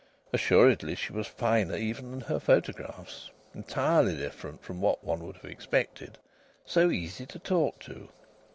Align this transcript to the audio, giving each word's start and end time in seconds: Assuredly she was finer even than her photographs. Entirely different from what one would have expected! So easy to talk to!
Assuredly 0.33 0.95
she 0.95 1.13
was 1.13 1.27
finer 1.27 1.75
even 1.75 2.09
than 2.09 2.21
her 2.21 2.39
photographs. 2.39 3.29
Entirely 3.53 4.17
different 4.17 4.63
from 4.63 4.81
what 4.81 5.03
one 5.03 5.23
would 5.23 5.35
have 5.35 5.45
expected! 5.51 6.17
So 6.65 6.89
easy 6.89 7.27
to 7.27 7.37
talk 7.37 7.77
to! 7.81 8.09